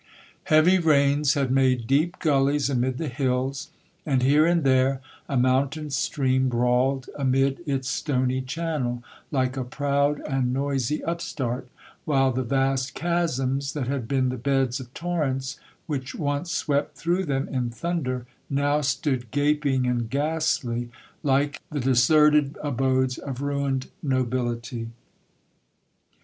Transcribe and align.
Heavy 0.45 0.79
rains 0.79 1.35
had 1.35 1.51
made 1.51 1.85
deep 1.85 2.17
gullies 2.17 2.71
amid 2.71 2.97
the 2.97 3.07
hills, 3.07 3.69
and 4.03 4.23
here 4.23 4.47
and 4.47 4.63
there 4.63 4.99
a 5.29 5.37
mountain 5.37 5.91
stream 5.91 6.49
brawled 6.49 7.07
amid 7.19 7.59
its 7.67 7.87
stony 7.87 8.41
channel, 8.41 9.03
like 9.29 9.55
a 9.55 9.63
proud 9.63 10.19
and 10.21 10.51
noisy 10.51 11.03
upstart, 11.03 11.67
while 12.03 12.31
the 12.31 12.41
vast 12.41 12.95
chasms 12.95 13.73
that 13.73 13.87
had 13.87 14.07
been 14.07 14.29
the 14.29 14.37
beds 14.37 14.79
of 14.79 14.91
torrents 14.95 15.59
which 15.85 16.15
once 16.15 16.51
swept 16.51 16.97
through 16.97 17.23
them 17.23 17.47
in 17.49 17.69
thunder, 17.69 18.25
now 18.49 18.81
stood 18.81 19.29
gaping 19.29 19.85
and 19.85 20.09
ghastly 20.09 20.89
like 21.21 21.61
the 21.69 21.79
deserted 21.79 22.57
abodes 22.63 23.19
of 23.19 23.39
ruined 23.39 23.91
nobility. 24.01 24.87